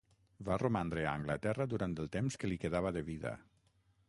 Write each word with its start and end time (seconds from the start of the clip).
Va 0.47 0.55
romandre 0.61 1.03
a 1.03 1.11
Anglaterra 1.19 1.69
durant 1.75 1.95
el 2.05 2.11
temps 2.19 2.41
que 2.45 2.53
li 2.53 2.61
quedava 2.65 2.97
de 2.97 3.09
vida. 3.13 3.39